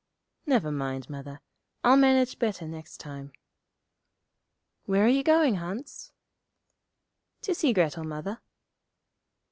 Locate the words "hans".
5.57-6.11